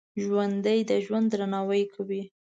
[0.23, 2.21] ژوندي د ژوند درناوی کوي